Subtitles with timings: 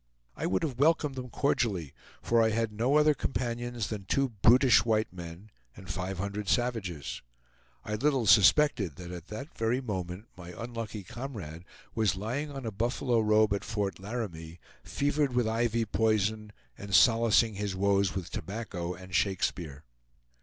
[0.35, 1.93] I would have welcomed them cordially,
[2.23, 7.21] for I had no other companions than two brutish white men and five hundred savages.
[7.85, 12.71] I little suspected that at that very moment my unlucky comrade was lying on a
[12.71, 18.95] buffalo robe at Fort Laramie, fevered with ivy poison, and solacing his woes with tobacco
[18.95, 19.83] and Shakespeare.